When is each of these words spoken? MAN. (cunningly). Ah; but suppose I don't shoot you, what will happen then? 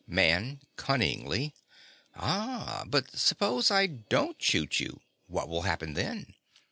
MAN. 0.07 0.61
(cunningly). 0.77 1.53
Ah; 2.15 2.85
but 2.87 3.15
suppose 3.15 3.69
I 3.69 3.85
don't 3.85 4.41
shoot 4.41 4.79
you, 4.79 4.99
what 5.27 5.47
will 5.47 5.61
happen 5.61 5.93
then? 5.93 6.33